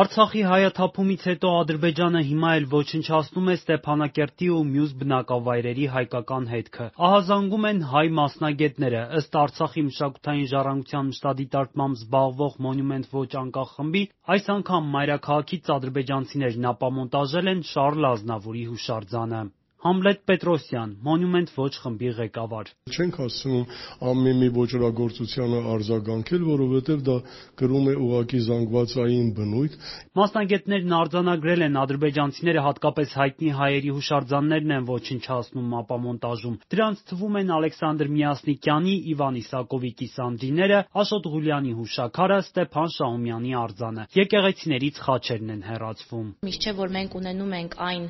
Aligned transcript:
Արցախի 0.00 0.42
հայաթափումից 0.48 1.24
հետո 1.28 1.48
Ադրբեջանը 1.62 2.20
հիմա 2.28 2.52
էլ 2.60 2.68
ոչնչացնում 2.74 3.50
է 3.52 3.56
Ստեփանակերտի 3.58 4.48
ու 4.54 4.62
մյուս 4.68 4.94
բնակավայրերի 5.02 5.88
հայկական 5.96 6.48
հետքը։ 6.52 6.86
Ահազանգում 7.08 7.68
են 7.72 7.84
հայ 7.92 8.04
մասնագետները։ 8.20 9.04
Ըստ 9.20 9.38
Արցախի 9.42 9.86
մշակութային 9.92 10.50
ժառանգության 10.56 11.12
մշտադիտարկմամբ 11.12 12.02
զբաղվող 12.02 12.60
«Մոնումենտ 12.72 13.16
ոչ 13.20 13.30
անկախ» 13.44 13.74
խմբի՝ 13.76 14.06
այս 14.32 14.52
անգամ 14.56 14.92
մայրաքաղաքից 14.96 15.74
ադրբեջանցիներն 15.76 16.70
ապամոնտաժել 16.72 17.52
են 17.52 17.66
Շառլ 17.76 18.14
Ազնավուրի 18.16 18.70
հուշարձանը։ 18.72 19.48
Համլետ 19.82 20.20
Պետրոսյան, 20.30 20.90
«Մոնումենտ 21.02 21.48
ոչ» 21.58 21.72
խմբի 21.82 22.10
ղեկավար. 22.14 22.68
«Չենք 22.92 23.16
հասցնում 23.18 23.64
ամեն 24.10 24.36
մի 24.42 24.48
ոճրագործությանը 24.54 25.62
արձագանքել, 25.72 26.42
որովհետև 26.48 27.00
դա 27.08 27.16
կրում 27.58 27.88
է 27.90 27.94
ուղղակի 28.02 28.40
զանգվածային 28.46 29.32
բնույթ»։ 29.38 29.74
Մասնագետներն 30.22 30.94
արձանագրել 31.02 31.64
են՝ 31.66 31.78
ադրբեջանցիները 31.82 32.62
հատկապես 32.62 33.16
հայտնի 33.22 33.50
հայերի 33.58 33.90
հուշարձաններն 33.96 34.72
են 34.76 34.86
ոչնչացնում, 34.92 35.74
ապամոնտաժում։ 35.82 36.56
Դրանց 36.72 37.02
թվում 37.10 37.40
են 37.42 37.52
Ալեքսանդր 37.58 38.12
Միասնիկյանի, 38.22 38.94
Իվան 39.12 39.40
Իսակովի 39.42 39.92
կիսանդրիները, 39.98 40.78
Աշոտ 41.02 41.28
Ղուլյանի 41.32 41.72
հուշաքարը, 41.82 42.38
Ստեփան 42.46 42.94
Շահումյանի 43.02 43.52
արձանը։ 43.62 44.06
Եկեղեցիներից 44.22 45.02
խաչերն 45.02 45.52
են 45.52 45.62
հեռացվում։ 45.72 46.26
Միշտ 46.46 46.62
չէ, 46.62 46.72
որ 46.78 46.92
մենք 46.92 47.16
ունենում 47.22 47.52
ենք 47.62 47.76
այն 47.88 48.04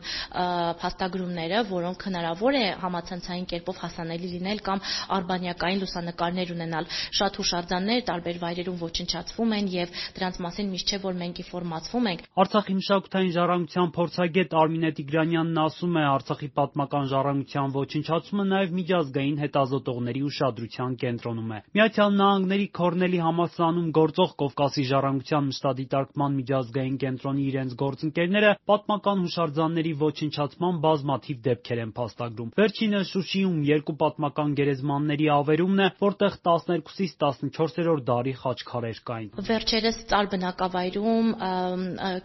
փաստագրումները, 0.82 1.61
որոնք 1.70 2.04
հնարավոր 2.08 2.56
է 2.58 2.64
համացանցային 2.82 3.46
կերպով 3.52 3.76
հասանելի 3.82 4.28
լինել 4.32 4.60
կամ 4.66 4.82
արբանյակային 5.16 5.80
լուսանկարներ 5.82 6.52
ունենալ։ 6.52 6.88
Շատ 7.18 7.38
հուշարձաններ 7.40 8.00
տարբեր 8.08 8.36
վայրերում 8.42 8.78
ոչնչացվում 8.82 9.54
են 9.58 9.66
եւ 9.72 9.96
դրանց 10.16 10.36
մասին 10.42 10.70
միշտ 10.72 10.92
չէ, 10.92 10.98
որ 11.02 11.14
մենք 11.22 11.40
ինֆորմացվում 11.42 12.08
ենք։ 12.12 12.24
Արցախի 12.42 12.74
մշակութային 12.82 13.32
ժառանգության 13.36 13.92
փորձագետ 13.96 14.56
Արմինե 14.62 14.90
Տիգրանյանն 14.98 15.60
ասում 15.62 15.96
է՝ 16.02 16.04
Արցախի 16.12 16.48
պատմական 16.58 17.06
ժառանգության 17.12 17.74
ոչնչացումը 17.76 18.44
նաեւ 18.52 18.74
միջազգային 18.82 19.38
հետազոտողների 19.42 20.22
ուշադրության 20.32 20.96
կենտրոնում 21.02 21.52
է։ 21.52 21.58
Միացյալ 21.72 22.12
Նահանգների 22.22 22.66
Քորնելի 22.82 23.20
համալսարանում 23.22 23.88
գործող 23.98 24.30
Կովկասի 24.42 24.84
ժառանգության 24.92 25.48
մշտադիտարկման 25.52 26.36
միջազգային 26.42 26.96
կենտրոնի 27.02 27.44
իրենց 27.52 27.76
գործընկերները 27.82 28.52
պատմական 28.72 29.22
հուշարձանների 29.22 29.92
ոչնչացման 30.02 30.80
բազմաթիվ 30.82 31.36
դեպքեր 31.42 31.51
են 31.52 31.92
փաստագրում։ 31.96 32.50
Վերջինը 32.58 33.00
Շուշիում 33.12 33.58
երկու 33.68 33.94
պատմական 34.02 34.54
գերեզմանների 34.58 35.26
ավերումն 35.36 35.82
է, 35.82 35.88
որտեղ 36.02 36.36
12-ից 36.46 37.14
14-րդ 37.22 38.04
դարի 38.08 38.34
խաչքարեր 38.42 39.00
կային։ 39.08 39.30
Վերջերս 39.48 39.98
Ծար 40.12 40.30
բնակավայրում 40.32 41.28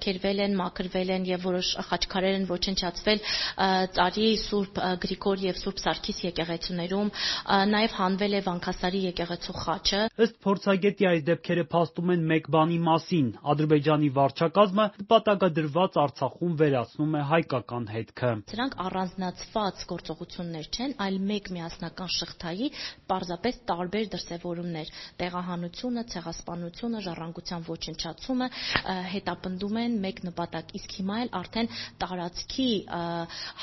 քերվել 0.04 0.42
են, 0.48 0.56
մաքրվել 0.62 1.14
են 1.18 1.28
եւ 1.28 1.48
որոշ 1.48 1.72
խաչքարեր 1.88 2.38
են 2.38 2.48
ոչնչացվել 2.52 3.22
Ծարի 3.98 4.28
Սուրբ 4.48 4.82
Գրիգոր 5.04 5.44
եւ 5.48 5.60
Սուրբ 5.62 5.82
Սարգիս 5.84 6.20
եկեղեցիներում, 6.28 7.12
նաեւ 7.74 7.98
հանվել 7.98 8.38
է 8.38 8.42
Վանքասարի 8.48 9.02
եկեղեցու 9.08 9.58
խաչը։ 9.58 10.02
Ըստ 10.28 10.38
փորձագետի 10.48 11.08
այս 11.12 11.24
դեպքերը 11.28 11.66
փաստում 11.74 12.14
են 12.16 12.26
մեկ 12.32 12.50
բանի 12.58 12.80
մասին՝ 12.88 13.28
Ադրբեջանի 13.54 14.10
վարչակազմը 14.18 14.86
նպատակադրված 15.02 16.00
Արցախում 16.04 16.58
վերացնում 16.62 17.18
է 17.18 17.24
հայկական 17.32 17.88
հետքը։ 17.98 18.32
Սրանք 18.54 18.78
առանձնացված 19.18 19.84
գործողություններ 19.90 20.68
չեն, 20.70 20.92
այլ 21.02 21.16
մեկ 21.26 21.48
միասնական 21.56 22.10
շղթայի 22.14 22.68
պարզապես 23.10 23.56
տարբեր 23.70 24.06
դրսևորումներ՝ 24.14 24.92
տեղահանությունը, 25.22 26.04
ցեղասպանությունը, 26.14 27.02
ժառանգության 27.08 27.66
ոչնչացումը 27.68 28.48
հետապնդում 29.18 29.80
են 29.82 29.98
մեկ 30.06 30.22
նպատակ, 30.28 30.74
իսկ 30.78 30.96
հիմա 31.02 31.18
էլ 31.26 31.32
արդեն 31.42 31.72
տարածքի 31.98 32.70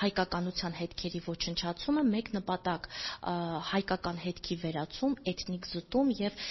հայկականության 0.02 0.78
հետքերի 0.82 1.20
ոչնչացումը 1.28 2.02
մեկ 2.10 2.32
նպատակ՝ 2.34 2.88
հայկական 3.74 4.18
հետքի 4.26 4.56
վերացում, 4.64 5.18
էթնիկ 5.34 5.70
զտում 5.74 6.14
եւ 6.18 6.42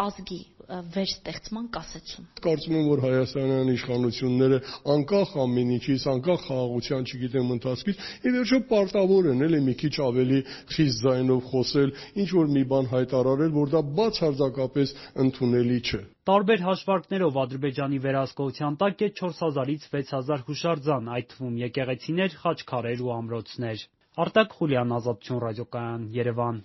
ազգի 0.00 0.40
վերստեղծման 0.70 1.66
կասեցում։ 1.74 2.26
Կարծում 2.44 2.74
եմ, 2.78 2.88
որ 2.90 3.00
հայաստանյան 3.04 3.70
իշխանությունները 3.74 4.58
անկախ 4.94 5.32
ամեն 5.44 5.72
ինչից, 5.76 6.04
անկախ 6.12 6.44
խաղաղության, 6.46 7.08
չգիտեմ, 7.10 7.50
ընթացքից, 7.56 8.04
ի 8.22 8.32
վերջո 8.40 8.58
պարտավոր 8.70 9.26
են 9.30 9.42
էլի 9.44 9.58
մի 9.66 9.72
քիչ 9.80 9.90
ավելի 10.00 10.38
խիստ 10.72 11.02
ձայնով 11.04 11.40
խոսել, 11.50 11.90
ինչ 12.22 12.28
որ 12.36 12.46
մի 12.54 12.62
բան 12.70 12.88
հայտարարել, 12.92 13.52
որ 13.56 13.72
դա 13.74 13.82
բացարձակապես 13.98 14.94
ընդունելի 15.24 15.78
չէ։ 15.90 16.00
Տարբեր 16.30 16.64
հաշվարկներով 16.68 17.38
Ադրբեջանի 17.44 18.00
վերահսկողության 18.06 18.80
տակ 18.80 19.04
է 19.04 19.10
4000-ից 19.20 19.86
6000 19.92 20.44
հուշարձան, 20.48 21.12
այդ 21.20 21.30
թվում 21.34 21.60
եկեղեցիներ, 21.66 22.36
խաչքարեր 22.44 23.04
ու 23.04 23.14
ամրոցներ։ 23.20 23.86
Արտակ 24.24 24.56
Խուլյան, 24.56 24.96
Ազատություն 25.00 25.42
ռադիոկայան, 25.44 26.06
Երևան։ 26.16 26.64